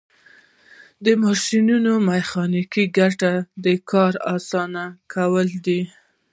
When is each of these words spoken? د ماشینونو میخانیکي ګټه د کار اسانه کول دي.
د 1.05 1.05
ماشینونو 1.23 1.91
میخانیکي 2.09 2.85
ګټه 2.97 3.33
د 3.65 3.67
کار 3.91 4.13
اسانه 4.35 4.83
کول 5.13 5.47
دي. 5.65 5.81